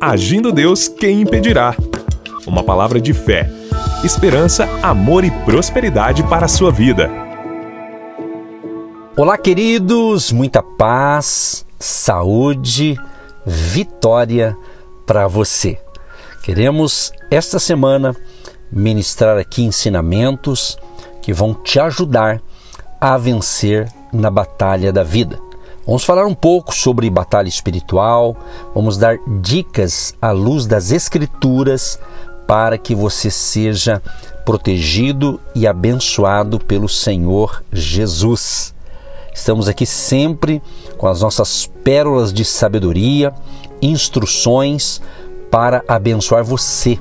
Agindo 0.00 0.52
Deus, 0.52 0.86
quem 0.86 1.22
impedirá? 1.22 1.74
Uma 2.46 2.62
palavra 2.62 3.00
de 3.00 3.12
fé, 3.12 3.50
esperança, 4.04 4.64
amor 4.80 5.24
e 5.24 5.30
prosperidade 5.44 6.22
para 6.22 6.44
a 6.44 6.48
sua 6.48 6.70
vida. 6.70 7.10
Olá, 9.16 9.36
queridos, 9.36 10.30
muita 10.30 10.62
paz, 10.62 11.66
saúde, 11.80 12.96
vitória 13.44 14.56
para 15.04 15.26
você. 15.26 15.80
Queremos 16.44 17.12
esta 17.28 17.58
semana 17.58 18.14
ministrar 18.70 19.36
aqui 19.36 19.64
ensinamentos 19.64 20.78
que 21.20 21.32
vão 21.32 21.52
te 21.52 21.80
ajudar 21.80 22.40
a 23.00 23.18
vencer 23.18 23.88
na 24.12 24.30
batalha 24.30 24.92
da 24.92 25.02
vida. 25.02 25.47
Vamos 25.88 26.04
falar 26.04 26.26
um 26.26 26.34
pouco 26.34 26.74
sobre 26.74 27.08
batalha 27.08 27.48
espiritual, 27.48 28.36
vamos 28.74 28.98
dar 28.98 29.16
dicas 29.40 30.14
à 30.20 30.32
luz 30.32 30.66
das 30.66 30.92
Escrituras 30.92 31.98
para 32.46 32.76
que 32.76 32.94
você 32.94 33.30
seja 33.30 34.02
protegido 34.44 35.40
e 35.54 35.66
abençoado 35.66 36.58
pelo 36.58 36.90
Senhor 36.90 37.64
Jesus. 37.72 38.74
Estamos 39.34 39.66
aqui 39.66 39.86
sempre 39.86 40.62
com 40.98 41.06
as 41.06 41.22
nossas 41.22 41.70
pérolas 41.82 42.34
de 42.34 42.44
sabedoria, 42.44 43.32
instruções 43.80 45.00
para 45.50 45.82
abençoar 45.88 46.44
você. 46.44 46.98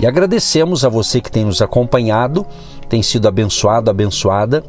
E 0.00 0.06
agradecemos 0.06 0.84
a 0.84 0.88
você 0.88 1.20
que 1.20 1.30
tem 1.30 1.44
nos 1.44 1.62
acompanhado, 1.62 2.44
tem 2.88 3.04
sido 3.04 3.28
abençoado, 3.28 3.88
abençoada. 3.88 4.64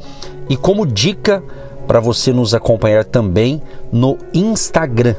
E 0.48 0.55
como 0.55 0.85
dica, 0.85 1.44
para 1.88 2.00
você 2.02 2.34
nos 2.34 2.54
acompanhar 2.54 3.05
também 3.05 3.62
no 3.91 4.18
Instagram, 4.34 5.16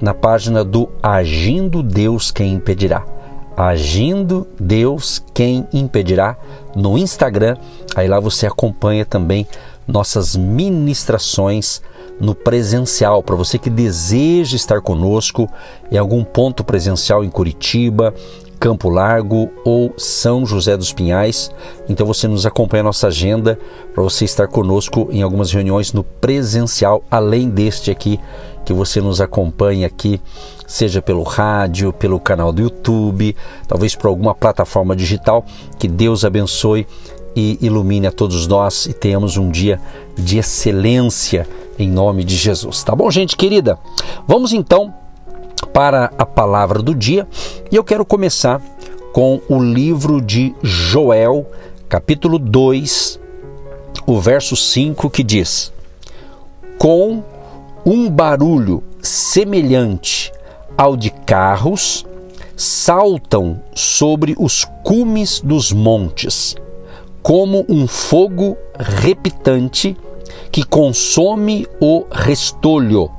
na 0.00 0.14
página 0.14 0.64
do 0.64 0.88
Agindo 1.02 1.82
Deus 1.82 2.30
Quem 2.30 2.54
Impedirá. 2.54 3.04
Agindo 3.54 4.46
Deus 4.58 5.22
Quem 5.34 5.66
Impedirá 5.72 6.36
no 6.74 6.96
Instagram. 6.96 7.56
Aí 7.94 8.08
lá 8.08 8.18
você 8.18 8.46
acompanha 8.46 9.04
também 9.04 9.46
nossas 9.86 10.34
ministrações 10.34 11.82
no 12.18 12.34
presencial. 12.34 13.22
Para 13.22 13.36
você 13.36 13.58
que 13.58 13.70
deseja 13.70 14.56
estar 14.56 14.80
conosco 14.80 15.48
em 15.90 15.98
algum 15.98 16.24
ponto 16.24 16.64
presencial 16.64 17.22
em 17.22 17.30
Curitiba, 17.30 18.14
Campo 18.58 18.88
Largo 18.88 19.50
ou 19.64 19.92
São 19.96 20.46
José 20.46 20.76
dos 20.76 20.92
Pinhais. 20.92 21.50
Então 21.88 22.06
você 22.06 22.26
nos 22.26 22.46
acompanha 22.46 22.82
a 22.82 22.84
nossa 22.84 23.08
agenda 23.08 23.58
para 23.94 24.02
você 24.02 24.24
estar 24.24 24.48
conosco 24.48 25.08
em 25.10 25.22
algumas 25.22 25.52
reuniões 25.52 25.92
no 25.92 26.02
presencial, 26.02 27.02
além 27.10 27.48
deste 27.48 27.90
aqui 27.90 28.18
que 28.64 28.72
você 28.72 29.00
nos 29.00 29.20
acompanha 29.20 29.86
aqui, 29.86 30.20
seja 30.66 31.00
pelo 31.00 31.22
rádio, 31.22 31.92
pelo 31.92 32.18
canal 32.18 32.52
do 32.52 32.60
YouTube, 32.60 33.36
talvez 33.68 33.94
por 33.94 34.08
alguma 34.08 34.34
plataforma 34.34 34.96
digital. 34.96 35.44
Que 35.78 35.86
Deus 35.86 36.24
abençoe 36.24 36.84
e 37.36 37.58
ilumine 37.60 38.08
a 38.08 38.12
todos 38.12 38.48
nós 38.48 38.86
e 38.86 38.92
tenhamos 38.92 39.36
um 39.36 39.50
dia 39.50 39.80
de 40.18 40.38
excelência 40.38 41.46
em 41.78 41.88
nome 41.88 42.24
de 42.24 42.34
Jesus. 42.34 42.82
Tá 42.82 42.96
bom, 42.96 43.08
gente 43.08 43.36
querida? 43.36 43.78
Vamos 44.26 44.52
então 44.52 44.92
para 45.76 46.10
a 46.16 46.24
palavra 46.24 46.80
do 46.80 46.94
dia. 46.94 47.28
E 47.70 47.76
eu 47.76 47.84
quero 47.84 48.02
começar 48.02 48.62
com 49.12 49.42
o 49.46 49.62
livro 49.62 50.22
de 50.22 50.54
Joel, 50.62 51.46
capítulo 51.86 52.38
2, 52.38 53.20
o 54.06 54.18
verso 54.18 54.56
5 54.56 55.10
que 55.10 55.22
diz: 55.22 55.70
Com 56.78 57.22
um 57.84 58.08
barulho 58.08 58.82
semelhante 59.02 60.32
ao 60.78 60.96
de 60.96 61.10
carros, 61.10 62.06
saltam 62.56 63.62
sobre 63.74 64.34
os 64.38 64.64
cumes 64.82 65.40
dos 65.40 65.72
montes, 65.72 66.56
como 67.22 67.66
um 67.68 67.86
fogo 67.86 68.56
repitante 68.78 69.94
que 70.50 70.64
consome 70.64 71.66
o 71.78 72.06
restolho 72.10 73.10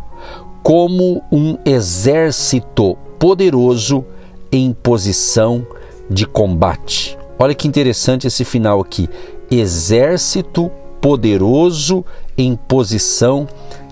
como 0.67 1.23
um 1.31 1.57
exército 1.63 2.97
poderoso 3.17 4.03
em 4.51 4.73
posição 4.73 5.65
de 6.09 6.27
combate. 6.27 7.17
Olha 7.39 7.55
que 7.55 7.69
interessante 7.69 8.27
esse 8.27 8.43
final 8.43 8.81
aqui. 8.81 9.07
Exército 9.49 10.69
poderoso 10.99 12.03
em 12.37 12.53
posição 12.53 13.47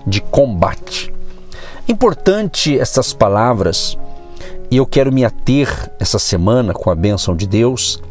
de 0.06 0.20
combate. 0.20 1.10
Importante 1.88 2.78
essas 2.78 3.14
palavras, 3.14 3.96
e 4.70 4.76
eu 4.76 4.84
quero 4.84 5.10
me 5.10 5.24
ater 5.24 5.90
essa 5.98 6.18
semana, 6.18 6.74
com 6.74 6.90
a 6.90 6.94
bênção 6.94 7.34
de 7.34 7.46
Deus, 7.46 8.02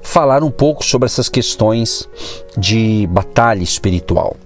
falar 0.00 0.44
um 0.44 0.50
pouco 0.52 0.84
sobre 0.84 1.06
essas 1.06 1.28
questões 1.28 2.08
de 2.56 3.04
batalha 3.10 3.64
espiritual 3.64 4.36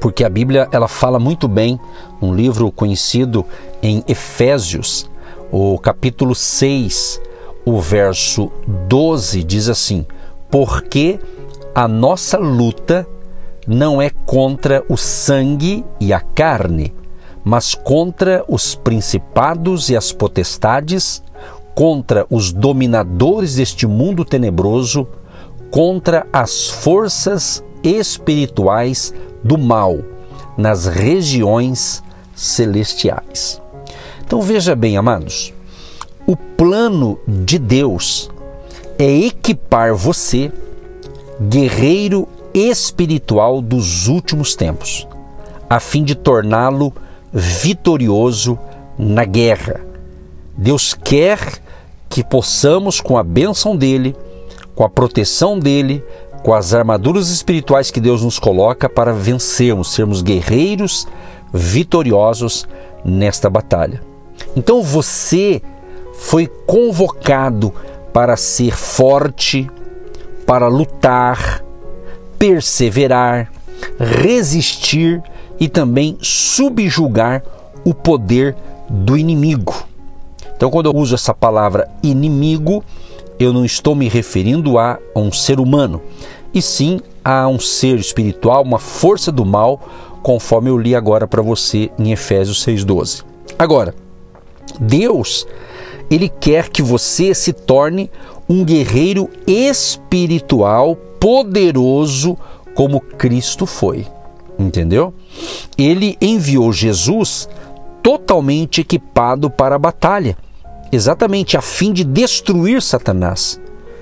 porque 0.00 0.24
a 0.24 0.28
Bíblia 0.28 0.68
ela 0.72 0.88
fala 0.88 1.18
muito 1.18 1.48
bem, 1.48 1.78
um 2.20 2.34
livro 2.34 2.70
conhecido 2.70 3.44
em 3.82 4.02
Efésios, 4.06 5.10
o 5.50 5.78
capítulo 5.78 6.34
6, 6.34 7.20
o 7.64 7.80
verso 7.80 8.50
12 8.88 9.42
diz 9.42 9.68
assim: 9.68 10.06
Porque 10.50 11.18
a 11.74 11.86
nossa 11.86 12.38
luta 12.38 13.06
não 13.66 14.00
é 14.00 14.10
contra 14.24 14.84
o 14.88 14.96
sangue 14.96 15.84
e 16.00 16.12
a 16.12 16.20
carne, 16.20 16.94
mas 17.44 17.74
contra 17.74 18.44
os 18.48 18.74
principados 18.74 19.90
e 19.90 19.96
as 19.96 20.12
potestades, 20.12 21.22
contra 21.74 22.26
os 22.30 22.52
dominadores 22.52 23.56
deste 23.56 23.86
mundo 23.86 24.24
tenebroso, 24.24 25.06
contra 25.70 26.26
as 26.32 26.68
forças 26.68 27.62
espirituais 27.82 29.14
do 29.42 29.58
mal 29.58 29.98
nas 30.56 30.86
regiões 30.86 32.02
celestiais. 32.34 33.60
Então 34.24 34.42
veja 34.42 34.74
bem, 34.74 34.96
amados, 34.96 35.52
o 36.26 36.36
plano 36.36 37.18
de 37.26 37.58
Deus 37.58 38.30
é 38.98 39.10
equipar 39.10 39.94
você, 39.94 40.52
guerreiro 41.40 42.28
espiritual 42.52 43.62
dos 43.62 44.08
últimos 44.08 44.54
tempos, 44.54 45.06
a 45.70 45.78
fim 45.80 46.02
de 46.02 46.14
torná-lo 46.14 46.92
vitorioso 47.32 48.58
na 48.98 49.24
guerra. 49.24 49.80
Deus 50.56 50.92
quer 50.92 51.38
que 52.08 52.24
possamos, 52.24 53.00
com 53.00 53.16
a 53.16 53.22
bênção 53.22 53.76
dele, 53.76 54.16
com 54.74 54.84
a 54.84 54.88
proteção 54.88 55.58
dele, 55.58 56.02
com 56.42 56.54
as 56.54 56.72
armaduras 56.72 57.28
espirituais 57.28 57.90
que 57.90 58.00
Deus 58.00 58.22
nos 58.22 58.38
coloca 58.38 58.88
para 58.88 59.12
vencermos, 59.12 59.92
sermos 59.92 60.22
guerreiros 60.22 61.06
vitoriosos 61.52 62.66
nesta 63.04 63.48
batalha. 63.48 64.02
Então 64.56 64.82
você 64.82 65.62
foi 66.14 66.46
convocado 66.66 67.72
para 68.12 68.36
ser 68.36 68.76
forte, 68.76 69.70
para 70.46 70.68
lutar, 70.68 71.62
perseverar, 72.38 73.50
resistir 73.98 75.22
e 75.60 75.68
também 75.68 76.16
subjugar 76.20 77.42
o 77.84 77.92
poder 77.92 78.56
do 78.88 79.16
inimigo. 79.16 79.74
Então, 80.56 80.70
quando 80.70 80.86
eu 80.86 80.96
uso 80.96 81.14
essa 81.14 81.32
palavra 81.32 81.88
inimigo, 82.02 82.82
eu 83.38 83.52
não 83.52 83.64
estou 83.64 83.94
me 83.94 84.08
referindo 84.08 84.78
a 84.78 84.98
um 85.14 85.30
ser 85.30 85.60
humano, 85.60 86.02
e 86.52 86.60
sim 86.60 87.00
a 87.24 87.46
um 87.46 87.58
ser 87.58 87.98
espiritual, 87.98 88.62
uma 88.62 88.78
força 88.78 89.30
do 89.30 89.44
mal, 89.44 89.80
conforme 90.22 90.70
eu 90.70 90.78
li 90.78 90.94
agora 90.94 91.26
para 91.26 91.42
você 91.42 91.90
em 91.98 92.10
Efésios 92.10 92.64
6:12. 92.64 93.22
Agora, 93.58 93.94
Deus, 94.80 95.46
ele 96.10 96.28
quer 96.28 96.68
que 96.68 96.82
você 96.82 97.34
se 97.34 97.52
torne 97.52 98.10
um 98.48 98.64
guerreiro 98.64 99.28
espiritual 99.46 100.96
poderoso 100.96 102.36
como 102.74 103.00
Cristo 103.00 103.66
foi. 103.66 104.06
Entendeu? 104.58 105.14
Ele 105.76 106.16
enviou 106.20 106.72
Jesus 106.72 107.48
totalmente 108.02 108.80
equipado 108.80 109.50
para 109.50 109.76
a 109.76 109.78
batalha 109.78 110.36
exatamente 110.90 111.56
a 111.56 111.62
fim 111.62 111.92
de 111.92 112.04
destruir 112.04 112.82
Satanás. 112.82 113.60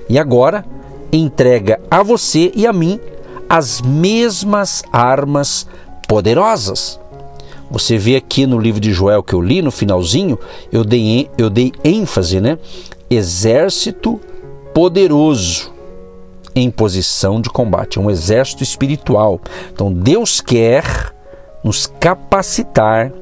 E 0.09 0.19
agora 0.19 0.65
entrega 1.13 1.81
a 1.91 2.03
você 2.03 2.53
e 2.55 2.67
a 2.67 2.73
mim 2.73 3.01
as 3.49 3.81
mesmas 3.81 4.83
armas 4.93 5.67
poderosas. 6.09 7.01
Você 7.71 7.99
vê 7.99 8.17
aqui 8.17 8.47
no 8.47 8.59
livro 8.59 8.81
de 8.81 8.93
Joel 8.93 9.23
que 9.23 9.35
eu 9.35 9.41
li 9.41 9.61
no 9.61 9.71
finalzinho, 9.71 10.39
eu 10.71 10.85
dei, 10.85 11.29
eu 11.37 11.51
dei 11.51 11.73
ênfase, 11.85 12.41
né? 12.41 12.59
Exército 13.11 14.21
poderoso 14.73 15.73
em 16.55 16.71
posição 16.71 17.41
de 17.41 17.51
combate, 17.51 17.99
é 17.99 18.01
um 18.01 18.11
exército 18.11 18.63
espiritual. 18.63 19.41
Então 19.73 19.93
Deus 19.93 20.41
quer 20.41 21.15
nos 21.63 21.87
capacitar 22.01 23.13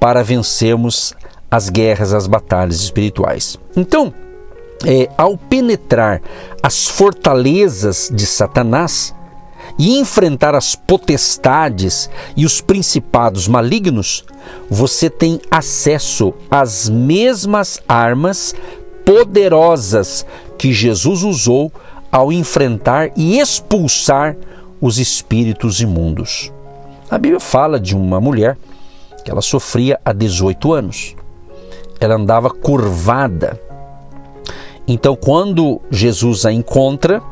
para 0.00 0.24
vencermos 0.24 1.14
as 1.50 1.68
guerras, 1.68 2.12
as 2.12 2.26
batalhas 2.26 2.76
espirituais. 2.76 3.58
Então, 3.76 4.12
é, 4.86 5.08
ao 5.16 5.36
penetrar 5.36 6.22
as 6.62 6.86
fortalezas 6.86 8.10
de 8.12 8.24
Satanás 8.24 9.14
e 9.78 9.98
enfrentar 9.98 10.54
as 10.54 10.74
potestades 10.74 12.08
e 12.36 12.44
os 12.44 12.60
principados 12.60 13.48
malignos, 13.48 14.24
você 14.68 15.10
tem 15.10 15.40
acesso 15.50 16.32
às 16.50 16.88
mesmas 16.88 17.80
armas 17.88 18.54
poderosas 19.04 20.24
que 20.56 20.72
Jesus 20.72 21.22
usou 21.22 21.72
ao 22.12 22.32
enfrentar 22.32 23.10
e 23.16 23.38
expulsar 23.38 24.36
os 24.80 24.98
espíritos 24.98 25.80
imundos. 25.80 26.52
A 27.10 27.18
Bíblia 27.18 27.40
fala 27.40 27.78
de 27.78 27.96
uma 27.96 28.20
mulher 28.20 28.56
que 29.24 29.30
ela 29.30 29.42
sofria 29.42 30.00
há 30.04 30.12
18 30.12 30.72
anos. 30.72 31.16
Ela 32.00 32.14
andava 32.14 32.50
curvada. 32.50 33.60
Então, 34.88 35.14
quando 35.14 35.80
Jesus 35.90 36.44
a 36.44 36.52
encontra, 36.52 37.22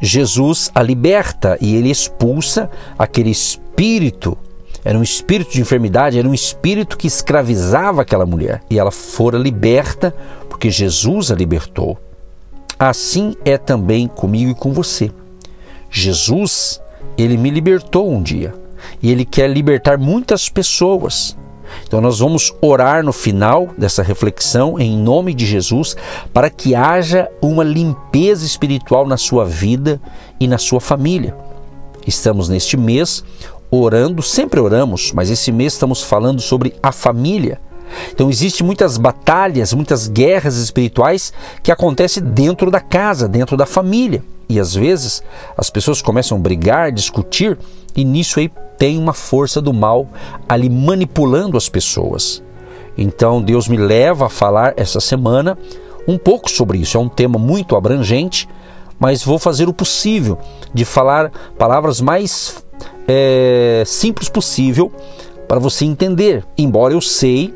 Jesus 0.00 0.70
a 0.74 0.82
liberta 0.82 1.58
e 1.60 1.76
ele 1.76 1.90
expulsa 1.90 2.70
aquele 2.98 3.30
espírito. 3.30 4.38
Era 4.82 4.98
um 4.98 5.02
espírito 5.02 5.52
de 5.52 5.60
enfermidade, 5.60 6.18
era 6.18 6.26
um 6.26 6.32
espírito 6.32 6.96
que 6.96 7.06
escravizava 7.06 8.00
aquela 8.00 8.24
mulher. 8.24 8.62
E 8.70 8.78
ela 8.78 8.90
fora 8.90 9.36
liberta 9.36 10.14
porque 10.48 10.70
Jesus 10.70 11.30
a 11.30 11.34
libertou. 11.34 11.98
Assim 12.78 13.34
é 13.44 13.58
também 13.58 14.08
comigo 14.08 14.52
e 14.52 14.54
com 14.54 14.72
você. 14.72 15.10
Jesus, 15.90 16.80
ele 17.18 17.36
me 17.36 17.50
libertou 17.50 18.10
um 18.10 18.22
dia 18.22 18.54
e 19.02 19.10
ele 19.10 19.24
quer 19.24 19.50
libertar 19.50 19.98
muitas 19.98 20.48
pessoas. 20.48 21.36
Então 21.86 22.00
nós 22.00 22.18
vamos 22.18 22.54
orar 22.60 23.04
no 23.04 23.12
final 23.12 23.68
dessa 23.76 24.02
reflexão 24.02 24.78
em 24.78 24.96
nome 24.96 25.34
de 25.34 25.46
Jesus 25.46 25.96
para 26.32 26.50
que 26.50 26.74
haja 26.74 27.28
uma 27.40 27.64
limpeza 27.64 28.44
espiritual 28.44 29.06
na 29.06 29.16
sua 29.16 29.44
vida 29.44 30.00
e 30.38 30.46
na 30.46 30.58
sua 30.58 30.80
família. 30.80 31.36
Estamos 32.06 32.48
neste 32.48 32.76
mês 32.76 33.22
orando, 33.70 34.22
sempre 34.22 34.58
oramos, 34.58 35.12
mas 35.12 35.30
esse 35.30 35.52
mês 35.52 35.74
estamos 35.74 36.02
falando 36.02 36.40
sobre 36.40 36.74
a 36.82 36.90
família. 36.90 37.60
Então 38.12 38.28
existem 38.30 38.66
muitas 38.66 38.96
batalhas, 38.96 39.72
muitas 39.72 40.08
guerras 40.08 40.56
espirituais 40.56 41.32
que 41.62 41.72
acontecem 41.72 42.22
dentro 42.22 42.70
da 42.70 42.80
casa, 42.80 43.28
dentro 43.28 43.56
da 43.56 43.66
família. 43.66 44.22
E 44.48 44.58
às 44.58 44.74
vezes 44.74 45.22
as 45.56 45.70
pessoas 45.70 46.02
começam 46.02 46.36
a 46.36 46.40
brigar, 46.40 46.90
discutir, 46.90 47.56
e 47.94 48.04
nisso 48.04 48.40
aí 48.40 48.50
tem 48.78 48.98
uma 48.98 49.12
força 49.12 49.60
do 49.60 49.72
mal 49.72 50.08
ali 50.48 50.68
manipulando 50.68 51.56
as 51.56 51.68
pessoas. 51.68 52.42
Então 52.96 53.40
Deus 53.40 53.68
me 53.68 53.76
leva 53.76 54.26
a 54.26 54.30
falar 54.30 54.74
essa 54.76 55.00
semana 55.00 55.56
um 56.06 56.18
pouco 56.18 56.50
sobre 56.50 56.78
isso. 56.78 56.96
É 56.96 57.00
um 57.00 57.08
tema 57.08 57.38
muito 57.38 57.76
abrangente, 57.76 58.48
mas 58.98 59.22
vou 59.22 59.38
fazer 59.38 59.68
o 59.68 59.72
possível 59.72 60.38
de 60.74 60.84
falar 60.84 61.30
palavras 61.56 62.00
mais 62.00 62.64
é, 63.06 63.82
simples 63.86 64.28
possível 64.28 64.92
para 65.46 65.58
você 65.58 65.84
entender. 65.84 66.44
Embora 66.56 66.92
eu 66.92 67.00
sei 67.00 67.54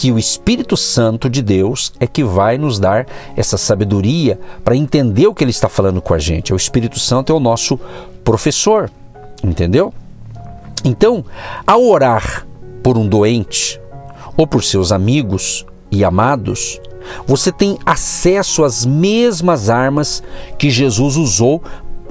que 0.00 0.10
o 0.10 0.18
Espírito 0.18 0.78
Santo 0.78 1.28
de 1.28 1.42
Deus 1.42 1.92
é 2.00 2.06
que 2.06 2.24
vai 2.24 2.56
nos 2.56 2.78
dar 2.78 3.06
essa 3.36 3.58
sabedoria 3.58 4.40
para 4.64 4.74
entender 4.74 5.26
o 5.26 5.34
que 5.34 5.44
ele 5.44 5.50
está 5.50 5.68
falando 5.68 6.00
com 6.00 6.14
a 6.14 6.18
gente. 6.18 6.54
O 6.54 6.56
Espírito 6.56 6.98
Santo 6.98 7.30
é 7.30 7.36
o 7.36 7.38
nosso 7.38 7.78
professor, 8.24 8.90
entendeu? 9.44 9.92
Então, 10.86 11.22
ao 11.66 11.84
orar 11.84 12.46
por 12.82 12.96
um 12.96 13.06
doente 13.06 13.78
ou 14.38 14.46
por 14.46 14.64
seus 14.64 14.90
amigos 14.90 15.66
e 15.90 16.02
amados, 16.02 16.80
você 17.26 17.52
tem 17.52 17.76
acesso 17.84 18.64
às 18.64 18.86
mesmas 18.86 19.68
armas 19.68 20.22
que 20.56 20.70
Jesus 20.70 21.16
usou 21.16 21.62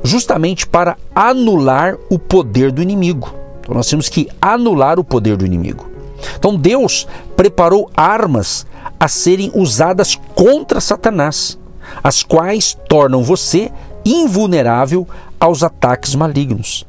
justamente 0.03 0.67
para 0.67 0.95
anular 1.15 1.97
o 2.07 2.19
poder 2.19 2.71
do 2.71 2.83
inimigo. 2.83 3.33
Então, 3.61 3.73
nós 3.73 3.89
temos 3.89 4.07
que 4.07 4.29
anular 4.39 4.99
o 4.99 5.03
poder 5.03 5.35
do 5.35 5.43
inimigo. 5.43 5.88
Então 6.37 6.55
Deus 6.55 7.07
preparou 7.35 7.89
armas 7.95 8.65
a 8.99 9.07
serem 9.07 9.51
usadas 9.55 10.15
contra 10.35 10.81
Satanás, 10.81 11.57
as 12.03 12.23
quais 12.23 12.77
tornam 12.87 13.23
você 13.23 13.71
invulnerável 14.05 15.07
aos 15.39 15.63
ataques 15.63 16.15
malignos. 16.15 16.85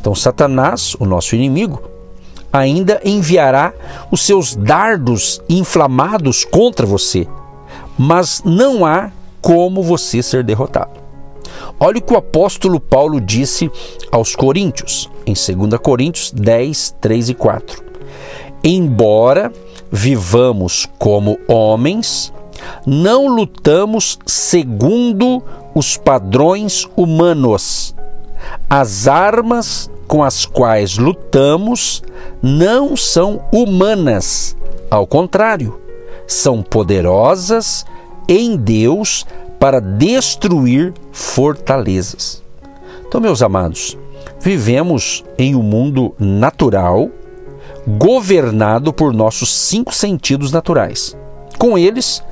Então 0.00 0.14
Satanás, 0.14 0.96
o 0.98 1.04
nosso 1.04 1.34
inimigo, 1.34 1.82
ainda 2.52 3.00
enviará 3.04 3.72
os 4.10 4.22
seus 4.22 4.54
dardos 4.54 5.40
inflamados 5.48 6.44
contra 6.44 6.86
você, 6.86 7.26
mas 7.96 8.42
não 8.44 8.84
há 8.84 9.10
como 9.40 9.82
você 9.82 10.22
ser 10.22 10.44
derrotado. 10.44 11.02
Olha 11.78 11.98
o 11.98 12.02
que 12.02 12.12
o 12.12 12.16
apóstolo 12.16 12.80
Paulo 12.80 13.20
disse 13.20 13.70
aos 14.10 14.34
Coríntios, 14.34 15.10
em 15.26 15.34
2 15.34 15.80
Coríntios 15.80 16.30
10, 16.32 16.96
3 17.00 17.28
e 17.30 17.34
4 17.34 17.84
embora 18.64 19.52
vivamos 19.92 20.88
como 20.98 21.38
homens, 21.46 22.32
não 22.86 23.28
lutamos 23.28 24.18
segundo 24.26 25.42
os 25.74 25.98
padrões 25.98 26.88
humanos. 26.96 27.94
As 28.68 29.06
armas 29.06 29.90
com 30.08 30.22
as 30.22 30.46
quais 30.46 30.96
lutamos 30.96 32.02
não 32.42 32.96
são 32.96 33.42
humanas, 33.52 34.56
ao 34.90 35.06
contrário, 35.06 35.78
são 36.26 36.62
poderosas 36.62 37.84
em 38.28 38.56
Deus 38.56 39.26
para 39.58 39.80
destruir 39.80 40.92
fortalezas. 41.12 42.42
Então, 43.06 43.20
meus 43.20 43.42
amados, 43.42 43.96
vivemos 44.40 45.24
em 45.38 45.54
um 45.54 45.62
mundo 45.62 46.14
natural 46.18 47.10
governado 47.86 48.92
por 48.92 49.12
nossos 49.12 49.52
cinco 49.52 49.94
sentidos 49.94 50.52
naturais. 50.52 51.16
Com 51.58 51.78
eles, 51.78 52.22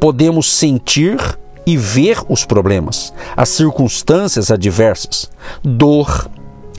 podemos 0.00 0.50
sentir 0.50 1.18
e 1.64 1.76
ver 1.76 2.18
os 2.28 2.44
problemas, 2.44 3.12
as 3.36 3.48
circunstâncias 3.50 4.50
adversas, 4.50 5.30
dor, 5.62 6.28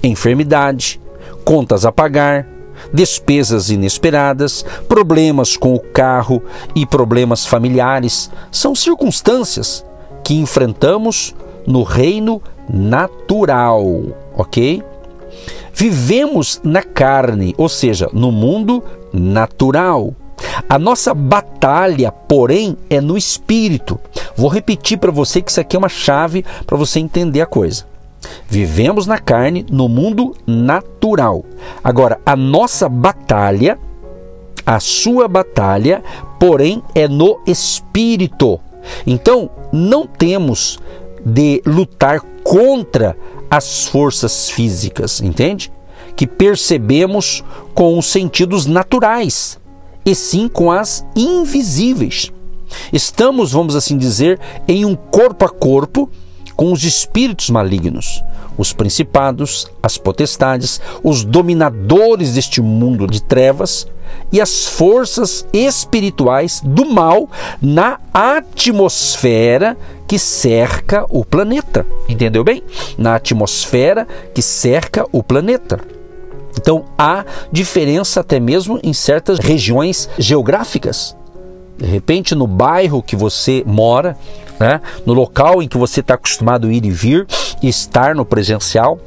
enfermidade, 0.03 0.99
contas 1.45 1.85
a 1.85 1.91
pagar, 1.91 2.45
despesas 2.93 3.69
inesperadas, 3.69 4.65
problemas 4.89 5.55
com 5.55 5.73
o 5.73 5.79
carro 5.79 6.41
e 6.75 6.85
problemas 6.85 7.45
familiares. 7.45 8.29
São 8.51 8.75
circunstâncias 8.75 9.85
que 10.23 10.35
enfrentamos 10.35 11.33
no 11.65 11.83
reino 11.83 12.41
natural, 12.69 13.85
ok? 14.35 14.83
Vivemos 15.73 16.61
na 16.63 16.83
carne, 16.83 17.53
ou 17.57 17.67
seja, 17.67 18.09
no 18.13 18.31
mundo 18.31 18.83
natural. 19.11 20.13
A 20.67 20.77
nossa 20.77 21.13
batalha, 21.13 22.11
porém, 22.11 22.77
é 22.89 23.01
no 23.01 23.17
espírito. 23.17 23.99
Vou 24.35 24.49
repetir 24.49 24.97
para 24.97 25.11
você 25.11 25.41
que 25.41 25.49
isso 25.49 25.59
aqui 25.59 25.75
é 25.75 25.79
uma 25.79 25.89
chave 25.89 26.45
para 26.65 26.77
você 26.77 26.99
entender 26.99 27.41
a 27.41 27.45
coisa. 27.45 27.85
Vivemos 28.47 29.07
na 29.07 29.17
carne, 29.17 29.65
no 29.69 29.89
mundo 29.89 30.35
natural. 30.45 31.43
Agora, 31.83 32.19
a 32.25 32.35
nossa 32.35 32.87
batalha, 32.87 33.77
a 34.65 34.79
sua 34.79 35.27
batalha, 35.27 36.03
porém, 36.39 36.83
é 36.93 37.07
no 37.07 37.39
espírito. 37.45 38.59
Então, 39.05 39.49
não 39.71 40.05
temos 40.05 40.79
de 41.25 41.61
lutar 41.65 42.21
contra 42.43 43.15
as 43.55 43.85
forças 43.85 44.49
físicas, 44.49 45.21
entende? 45.21 45.71
Que 46.15 46.25
percebemos 46.25 47.43
com 47.75 47.99
os 47.99 48.07
sentidos 48.07 48.65
naturais 48.65 49.59
e 50.03 50.15
sim 50.15 50.47
com 50.47 50.71
as 50.71 51.05
invisíveis. 51.15 52.31
Estamos, 52.91 53.51
vamos 53.51 53.75
assim 53.75 53.95
dizer, 53.95 54.39
em 54.67 54.85
um 54.85 54.95
corpo 54.95 55.45
a 55.45 55.49
corpo 55.49 56.09
com 56.55 56.71
os 56.71 56.83
espíritos 56.83 57.51
malignos, 57.51 58.23
os 58.57 58.73
principados, 58.73 59.67
as 59.81 59.97
potestades, 59.97 60.81
os 61.03 61.23
dominadores 61.23 62.33
deste 62.33 62.61
mundo 62.61 63.07
de 63.07 63.21
trevas 63.21 63.87
e 64.31 64.41
as 64.41 64.65
forças 64.65 65.45
espirituais 65.53 66.61
do 66.63 66.85
mal 66.85 67.29
na 67.61 67.99
atmosfera 68.13 69.77
que 70.07 70.19
cerca 70.19 71.05
o 71.09 71.23
planeta. 71.23 71.85
Entendeu 72.07 72.43
bem? 72.43 72.63
Na 72.97 73.15
atmosfera 73.15 74.07
que 74.33 74.41
cerca 74.41 75.05
o 75.11 75.23
planeta. 75.23 75.79
Então 76.57 76.85
há 76.97 77.25
diferença 77.51 78.19
até 78.19 78.39
mesmo 78.39 78.79
em 78.83 78.93
certas 78.93 79.39
regiões 79.39 80.09
geográficas. 80.17 81.15
De 81.77 81.85
repente, 81.85 82.35
no 82.35 82.45
bairro 82.45 83.01
que 83.01 83.15
você 83.15 83.63
mora, 83.65 84.15
né, 84.59 84.79
no 85.05 85.13
local 85.13 85.61
em 85.61 85.67
que 85.67 85.77
você 85.77 85.99
está 85.99 86.13
acostumado 86.13 86.67
a 86.67 86.71
ir 86.71 86.85
e 86.85 86.91
vir, 86.91 87.27
estar 87.67 88.15
no 88.15 88.25
presencial, 88.25 88.99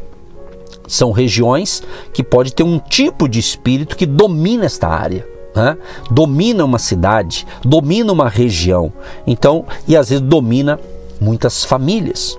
são 0.87 1.11
regiões 1.11 1.83
que 2.13 2.23
pode 2.23 2.55
ter 2.55 2.63
um 2.63 2.79
tipo 2.79 3.29
de 3.29 3.39
espírito 3.39 3.97
que 3.97 4.07
domina 4.07 4.67
esta 4.67 4.89
área. 4.89 5.27
né? 5.55 5.77
domina 6.11 6.65
uma 6.65 6.79
cidade, 6.79 7.47
domina 7.65 8.13
uma 8.13 8.29
região, 8.29 8.93
então, 9.27 9.65
e 9.89 9.97
às 9.97 10.11
vezes 10.11 10.23
domina 10.23 10.79
muitas 11.21 11.65
famílias. 11.65 12.39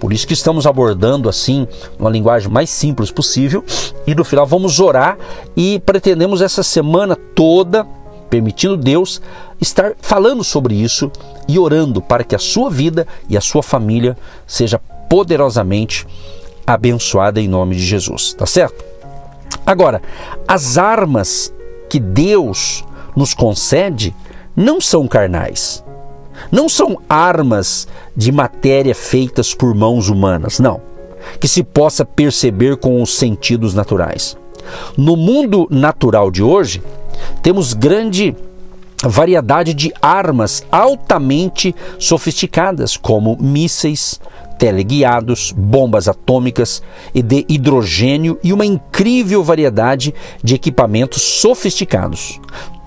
Por 0.00 0.12
isso 0.12 0.26
que 0.26 0.32
estamos 0.32 0.66
abordando 0.66 1.28
assim, 1.28 1.68
uma 1.98 2.10
linguagem 2.10 2.50
mais 2.50 2.70
simples 2.70 3.10
possível, 3.10 3.62
e 4.06 4.14
no 4.14 4.24
final 4.24 4.46
vamos 4.46 4.80
orar 4.80 5.18
e 5.54 5.78
pretendemos 5.80 6.40
essa 6.40 6.62
semana 6.62 7.14
toda, 7.14 7.86
permitindo 8.30 8.76
Deus, 8.76 9.20
estar 9.60 9.92
falando 10.00 10.42
sobre 10.42 10.74
isso 10.74 11.10
e 11.46 11.58
orando 11.58 12.00
para 12.00 12.24
que 12.24 12.34
a 12.34 12.38
sua 12.38 12.70
vida 12.70 13.06
e 13.28 13.36
a 13.36 13.40
sua 13.40 13.62
família 13.62 14.16
seja 14.46 14.80
poderosamente 15.08 16.06
abençoada 16.66 17.40
em 17.40 17.48
nome 17.48 17.76
de 17.76 17.84
Jesus, 17.84 18.34
tá 18.34 18.46
certo? 18.46 18.84
Agora, 19.64 20.02
as 20.46 20.78
armas 20.78 21.52
que 21.88 21.98
Deus 21.98 22.84
nos 23.16 23.34
concede 23.34 24.14
não 24.54 24.80
são 24.80 25.06
carnais. 25.06 25.84
Não 26.50 26.68
são 26.68 27.00
armas 27.08 27.88
de 28.16 28.30
matéria 28.30 28.94
feitas 28.94 29.54
por 29.54 29.74
mãos 29.74 30.08
humanas, 30.08 30.58
não. 30.58 30.80
Que 31.40 31.48
se 31.48 31.62
possa 31.62 32.04
perceber 32.04 32.76
com 32.76 33.02
os 33.02 33.16
sentidos 33.16 33.74
naturais. 33.74 34.36
No 34.96 35.16
mundo 35.16 35.66
natural 35.70 36.30
de 36.30 36.42
hoje, 36.42 36.82
temos 37.42 37.72
grande 37.72 38.36
variedade 39.02 39.74
de 39.74 39.92
armas 40.00 40.64
altamente 40.70 41.74
sofisticadas, 41.98 42.96
como 42.96 43.36
mísseis, 43.40 44.20
teleguiados, 44.58 45.52
bombas 45.56 46.08
atômicas 46.08 46.82
e 47.14 47.22
de 47.22 47.44
hidrogênio 47.48 48.38
e 48.42 48.52
uma 48.52 48.66
incrível 48.66 49.42
variedade 49.42 50.14
de 50.42 50.54
equipamentos 50.54 51.22
sofisticados. 51.22 52.40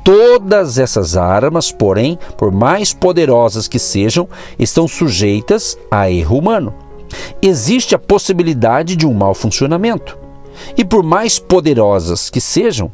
Todas 0.04 0.80
essas 0.80 1.16
armas, 1.16 1.72
porém, 1.72 2.18
por 2.38 2.52
mais 2.52 2.94
poderosas 2.94 3.68
que 3.68 3.78
sejam, 3.78 4.28
estão 4.58 4.88
sujeitas 4.88 5.78
a 5.92 6.10
erro 6.10 6.38
humano. 6.38 6.74
Existe 7.42 7.96
a 7.96 8.00
possibilidade 8.00 8.96
de 8.96 9.06
um 9.06 9.14
mau 9.14 9.34
funcionamento. 9.34 10.18
E 10.78 10.84
por 10.84 11.04
mais 11.04 11.40
poderosas 11.40 12.30
que 12.30 12.42
sejam, 12.42 12.92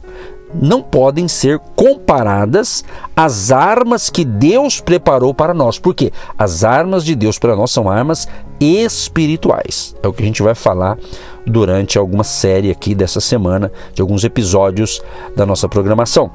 não 0.61 0.81
podem 0.81 1.27
ser 1.27 1.59
comparadas 1.75 2.83
às 3.15 3.51
armas 3.51 4.09
que 4.09 4.23
Deus 4.23 4.79
preparou 4.79 5.33
para 5.33 5.53
nós. 5.53 5.77
Porque 5.79 6.11
as 6.37 6.63
armas 6.63 7.03
de 7.03 7.15
Deus 7.15 7.37
para 7.37 7.55
nós 7.55 7.71
são 7.71 7.89
armas 7.89 8.27
espirituais. 8.59 9.95
É 10.01 10.07
o 10.07 10.13
que 10.13 10.23
a 10.23 10.25
gente 10.25 10.41
vai 10.41 10.55
falar 10.55 10.97
durante 11.45 11.97
alguma 11.97 12.23
série 12.23 12.71
aqui 12.71 12.95
dessa 12.95 13.21
semana, 13.21 13.71
de 13.93 14.01
alguns 14.01 14.23
episódios 14.23 15.01
da 15.35 15.45
nossa 15.45 15.69
programação. 15.69 16.31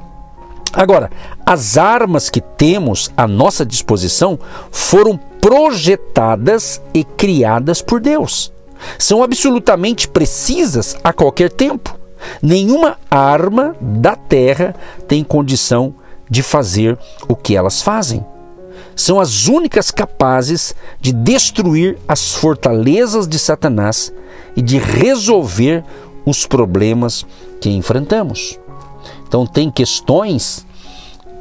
Agora, 0.73 1.09
as 1.45 1.77
armas 1.77 2.29
que 2.29 2.39
temos 2.39 3.11
à 3.17 3.27
nossa 3.27 3.65
disposição 3.65 4.39
foram 4.71 5.17
projetadas 5.41 6.81
e 6.93 7.03
criadas 7.03 7.81
por 7.81 7.99
Deus. 7.99 8.53
São 8.97 9.21
absolutamente 9.21 10.07
precisas 10.07 10.95
a 11.03 11.11
qualquer 11.11 11.51
tempo. 11.51 12.00
Nenhuma 12.41 12.97
arma 13.09 13.75
da 13.79 14.15
terra 14.15 14.75
tem 15.07 15.23
condição 15.23 15.93
de 16.29 16.41
fazer 16.41 16.97
o 17.27 17.35
que 17.35 17.55
elas 17.55 17.81
fazem. 17.81 18.25
São 18.95 19.19
as 19.19 19.47
únicas 19.47 19.91
capazes 19.91 20.75
de 20.99 21.11
destruir 21.11 21.97
as 22.07 22.35
fortalezas 22.35 23.27
de 23.27 23.39
Satanás 23.39 24.13
e 24.55 24.61
de 24.61 24.77
resolver 24.77 25.83
os 26.25 26.45
problemas 26.45 27.25
que 27.59 27.69
enfrentamos. 27.69 28.59
Então, 29.27 29.45
tem 29.45 29.71
questões, 29.71 30.65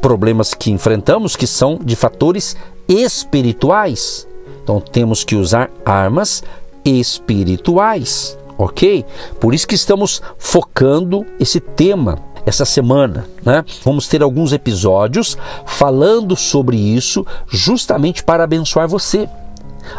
problemas 0.00 0.54
que 0.54 0.70
enfrentamos 0.70 1.36
que 1.36 1.46
são 1.46 1.78
de 1.82 1.94
fatores 1.94 2.56
espirituais. 2.88 4.26
Então, 4.62 4.80
temos 4.80 5.24
que 5.24 5.36
usar 5.36 5.70
armas 5.84 6.42
espirituais 6.84 8.38
ok? 8.64 9.04
Por 9.38 9.54
isso 9.54 9.66
que 9.66 9.74
estamos 9.74 10.22
focando 10.38 11.26
esse 11.38 11.60
tema 11.60 12.18
essa 12.46 12.64
semana, 12.64 13.26
né? 13.44 13.64
Vamos 13.84 14.08
ter 14.08 14.22
alguns 14.22 14.52
episódios 14.52 15.36
falando 15.66 16.34
sobre 16.34 16.76
isso, 16.76 17.26
justamente 17.46 18.24
para 18.24 18.44
abençoar 18.44 18.88
você. 18.88 19.28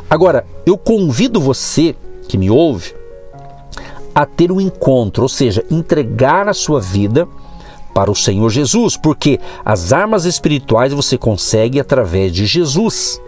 Agora, 0.10 0.46
eu 0.66 0.78
convido 0.78 1.40
você 1.40 1.96
que 2.28 2.38
me 2.38 2.50
ouve 2.50 2.96
a 4.14 4.26
ter 4.26 4.52
um 4.52 4.60
encontro, 4.60 5.24
ou 5.24 5.30
seja, 5.30 5.64
entregar 5.70 6.48
a 6.48 6.54
sua 6.54 6.80
vida 6.80 7.28
para 7.94 8.12
o 8.12 8.16
Senhor 8.16 8.50
Jesus, 8.50 8.98
porque 8.98 9.40
as 9.64 9.94
armas 9.94 10.26
espirituais 10.26 10.94
você 10.94 11.18
consegue 11.18 11.80
através 11.80 12.32
de 12.32 12.46
Jesus. 12.46 13.22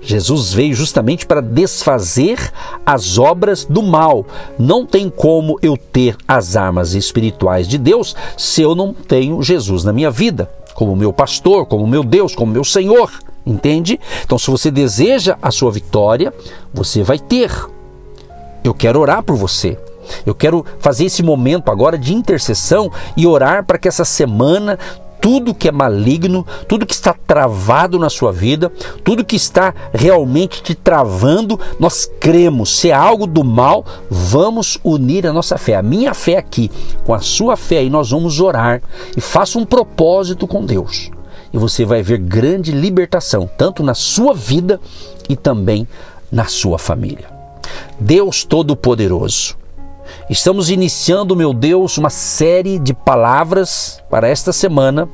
Jesus 0.00 0.52
veio 0.52 0.74
justamente 0.74 1.26
para 1.26 1.40
desfazer 1.40 2.52
as 2.84 3.18
obras 3.18 3.64
do 3.64 3.82
mal. 3.82 4.24
Não 4.58 4.86
tem 4.86 5.10
como 5.10 5.58
eu 5.62 5.76
ter 5.76 6.16
as 6.26 6.56
armas 6.56 6.94
espirituais 6.94 7.68
de 7.68 7.76
Deus 7.76 8.16
se 8.36 8.62
eu 8.62 8.74
não 8.74 8.94
tenho 8.94 9.42
Jesus 9.42 9.84
na 9.84 9.92
minha 9.92 10.10
vida, 10.10 10.50
como 10.74 10.96
meu 10.96 11.12
pastor, 11.12 11.66
como 11.66 11.86
meu 11.86 12.02
Deus, 12.02 12.34
como 12.34 12.52
meu 12.52 12.64
Senhor. 12.64 13.10
Entende? 13.44 13.98
Então, 14.24 14.38
se 14.38 14.50
você 14.50 14.70
deseja 14.70 15.36
a 15.40 15.50
sua 15.50 15.70
vitória, 15.70 16.32
você 16.72 17.02
vai 17.02 17.18
ter. 17.18 17.50
Eu 18.62 18.74
quero 18.74 19.00
orar 19.00 19.22
por 19.22 19.36
você. 19.36 19.78
Eu 20.26 20.34
quero 20.34 20.64
fazer 20.78 21.06
esse 21.06 21.22
momento 21.22 21.70
agora 21.70 21.96
de 21.96 22.14
intercessão 22.14 22.90
e 23.16 23.26
orar 23.26 23.64
para 23.64 23.78
que 23.78 23.88
essa 23.88 24.04
semana 24.04 24.78
tudo 25.20 25.54
que 25.54 25.68
é 25.68 25.72
maligno, 25.72 26.46
tudo 26.66 26.86
que 26.86 26.94
está 26.94 27.12
travado 27.12 27.98
na 27.98 28.08
sua 28.08 28.32
vida, 28.32 28.72
tudo 29.04 29.24
que 29.24 29.36
está 29.36 29.74
realmente 29.92 30.62
te 30.62 30.74
travando, 30.74 31.60
nós 31.78 32.10
cremos. 32.18 32.78
Se 32.78 32.90
é 32.90 32.94
algo 32.94 33.26
do 33.26 33.44
mal, 33.44 33.84
vamos 34.08 34.78
unir 34.82 35.26
a 35.26 35.32
nossa 35.32 35.58
fé. 35.58 35.76
A 35.76 35.82
minha 35.82 36.14
fé 36.14 36.36
aqui, 36.36 36.70
com 37.04 37.12
a 37.12 37.20
sua 37.20 37.56
fé 37.56 37.78
aí, 37.78 37.90
nós 37.90 38.10
vamos 38.10 38.40
orar 38.40 38.82
e 39.16 39.20
faça 39.20 39.58
um 39.58 39.64
propósito 39.64 40.46
com 40.46 40.64
Deus. 40.64 41.10
E 41.52 41.58
você 41.58 41.84
vai 41.84 42.02
ver 42.02 42.18
grande 42.18 42.72
libertação, 42.72 43.48
tanto 43.58 43.82
na 43.82 43.94
sua 43.94 44.32
vida 44.32 44.80
e 45.28 45.36
também 45.36 45.86
na 46.30 46.46
sua 46.46 46.78
família. 46.78 47.28
Deus 47.98 48.44
Todo-Poderoso, 48.44 49.56
Estamos 50.30 50.70
iniciando, 50.70 51.34
meu 51.34 51.52
Deus, 51.52 51.98
uma 51.98 52.08
série 52.08 52.78
de 52.78 52.94
palavras 52.94 54.00
para 54.08 54.28
esta 54.28 54.52
semana, 54.52 55.08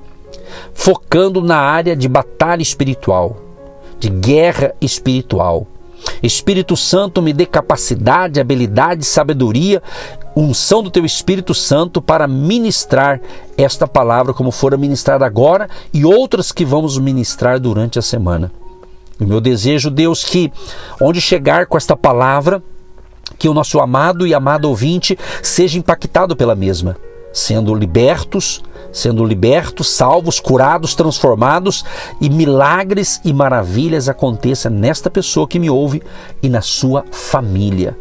focando 0.75 1.40
na 1.40 1.56
área 1.56 1.96
de 1.96 2.06
batalha 2.06 2.61
espiritual, 2.61 3.35
de 3.99 4.11
guerra 4.11 4.75
espiritual. 4.78 5.66
Espírito 6.23 6.76
Santo, 6.76 7.23
me 7.23 7.32
dê 7.32 7.46
capacidade, 7.46 8.38
habilidade, 8.38 9.06
sabedoria, 9.06 9.82
unção 10.37 10.82
do 10.82 10.90
teu 10.90 11.06
Espírito 11.06 11.54
Santo 11.54 12.02
para 12.02 12.28
ministrar 12.28 13.18
esta 13.56 13.88
palavra 13.88 14.35
como 14.35 14.50
for 14.50 14.76
ministrada 14.76 15.25
agora 15.25 15.66
e 15.94 16.04
outras 16.04 16.52
que 16.52 16.62
vamos 16.62 16.99
ministrar 16.99 17.58
durante 17.58 17.99
a 17.99 18.02
semana. 18.02 18.52
O 19.18 19.25
meu 19.25 19.40
desejo, 19.40 19.90
Deus, 19.90 20.23
que 20.25 20.52
onde 21.00 21.23
chegar 21.23 21.64
com 21.64 21.78
esta 21.78 21.96
palavra, 21.96 22.62
que 23.38 23.49
o 23.49 23.55
nosso 23.55 23.81
amado 23.81 24.26
e 24.26 24.35
amado 24.35 24.69
ouvinte 24.69 25.19
seja 25.43 25.78
impactado 25.78 26.37
pela 26.37 26.55
mesma, 26.55 26.97
sendo 27.33 27.75
libertos, 27.75 28.62
sendo 28.93 29.25
libertos, 29.25 29.90
salvos, 29.90 30.40
curados, 30.40 30.95
transformados 30.95 31.85
e 32.21 32.31
milagres 32.31 33.21
e 33.25 33.33
maravilhas 33.33 34.09
aconteçam 34.09 34.73
nesta 34.73 35.11
pessoa 35.11 35.47
que 35.47 35.59
me 35.59 35.69
ouve 35.69 36.02
e 36.43 36.49
na 36.49 36.62
sua 36.62 37.05
família. 37.11 37.97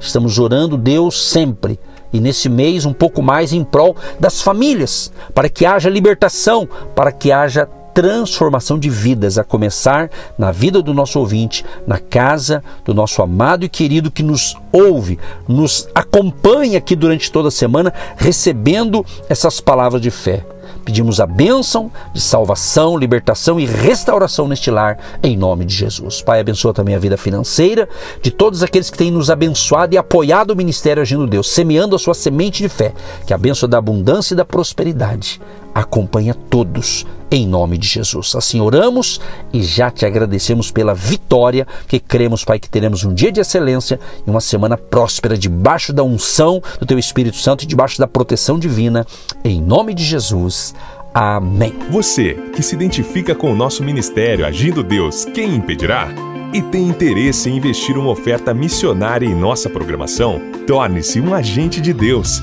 Estamos 0.00 0.38
orando 0.38 0.76
Deus 0.76 1.30
sempre 1.30 1.78
e 2.12 2.20
nesse 2.20 2.48
mês 2.48 2.84
um 2.86 2.92
pouco 2.92 3.22
mais 3.22 3.52
em 3.52 3.62
prol 3.62 3.96
das 4.18 4.40
famílias, 4.40 5.12
para 5.34 5.48
que 5.48 5.66
haja 5.66 5.90
libertação, 5.90 6.68
para 6.94 7.12
que 7.12 7.30
haja 7.30 7.68
transformação 7.98 8.78
de 8.78 8.88
vidas, 8.88 9.38
a 9.38 9.44
começar 9.44 10.08
na 10.38 10.52
vida 10.52 10.80
do 10.80 10.94
nosso 10.94 11.18
ouvinte, 11.18 11.64
na 11.84 11.98
casa 11.98 12.62
do 12.84 12.94
nosso 12.94 13.20
amado 13.20 13.64
e 13.64 13.68
querido 13.68 14.08
que 14.08 14.22
nos 14.22 14.56
ouve, 14.70 15.18
nos 15.48 15.88
acompanha 15.92 16.78
aqui 16.78 16.94
durante 16.94 17.32
toda 17.32 17.48
a 17.48 17.50
semana, 17.50 17.92
recebendo 18.16 19.04
essas 19.28 19.60
palavras 19.60 20.00
de 20.00 20.12
fé. 20.12 20.46
Pedimos 20.84 21.18
a 21.18 21.26
bênção 21.26 21.90
de 22.14 22.20
salvação, 22.20 22.96
libertação 22.96 23.58
e 23.58 23.66
restauração 23.66 24.46
neste 24.46 24.70
lar, 24.70 24.96
em 25.20 25.36
nome 25.36 25.64
de 25.64 25.74
Jesus. 25.74 26.22
Pai, 26.22 26.38
abençoa 26.38 26.72
também 26.72 26.94
a 26.94 27.00
vida 27.00 27.16
financeira 27.16 27.88
de 28.22 28.30
todos 28.30 28.62
aqueles 28.62 28.90
que 28.90 28.96
têm 28.96 29.10
nos 29.10 29.28
abençoado 29.28 29.92
e 29.92 29.98
apoiado 29.98 30.52
o 30.52 30.56
ministério 30.56 31.02
Agindo 31.02 31.26
Deus, 31.26 31.50
semeando 31.50 31.96
a 31.96 31.98
sua 31.98 32.14
semente 32.14 32.62
de 32.62 32.68
fé. 32.68 32.94
Que 33.26 33.34
a 33.34 33.38
bênção 33.38 33.68
da 33.68 33.78
abundância 33.78 34.34
e 34.34 34.36
da 34.36 34.44
prosperidade 34.44 35.40
acompanha 35.78 36.34
todos, 36.34 37.06
em 37.30 37.46
nome 37.46 37.78
de 37.78 37.86
Jesus. 37.86 38.34
Assim 38.34 38.60
oramos 38.60 39.20
e 39.52 39.62
já 39.62 39.90
te 39.90 40.04
agradecemos 40.04 40.70
pela 40.70 40.94
vitória, 40.94 41.66
que 41.86 42.00
cremos, 42.00 42.44
Pai, 42.44 42.58
que 42.58 42.68
teremos 42.68 43.04
um 43.04 43.14
dia 43.14 43.30
de 43.30 43.40
excelência 43.40 44.00
e 44.26 44.30
uma 44.30 44.40
semana 44.40 44.76
próspera 44.76 45.38
debaixo 45.38 45.92
da 45.92 46.02
unção 46.02 46.60
do 46.80 46.86
Teu 46.86 46.98
Espírito 46.98 47.36
Santo 47.36 47.62
e 47.62 47.66
debaixo 47.66 47.98
da 47.98 48.08
proteção 48.08 48.58
divina, 48.58 49.06
em 49.44 49.60
nome 49.60 49.94
de 49.94 50.04
Jesus. 50.04 50.74
Amém. 51.14 51.74
Você 51.90 52.34
que 52.54 52.62
se 52.62 52.74
identifica 52.74 53.34
com 53.34 53.52
o 53.52 53.56
nosso 53.56 53.82
ministério 53.82 54.44
Agindo 54.44 54.82
Deus, 54.82 55.24
quem 55.24 55.54
impedirá? 55.54 56.08
E 56.52 56.62
tem 56.62 56.88
interesse 56.88 57.50
em 57.50 57.56
investir 57.56 57.96
uma 57.96 58.10
oferta 58.10 58.54
missionária 58.54 59.26
em 59.26 59.34
nossa 59.34 59.68
programação? 59.68 60.40
Torne-se 60.66 61.20
um 61.20 61.34
agente 61.34 61.80
de 61.80 61.92
Deus 61.92 62.42